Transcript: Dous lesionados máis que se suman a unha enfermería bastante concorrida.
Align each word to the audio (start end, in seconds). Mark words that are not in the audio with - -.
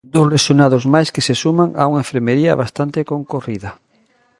Dous 0.13 0.27
lesionados 0.33 0.83
máis 0.93 1.09
que 1.13 1.25
se 1.27 1.35
suman 1.43 1.69
a 1.81 1.83
unha 1.89 2.03
enfermería 2.03 2.59
bastante 2.63 2.99
concorrida. 3.11 3.69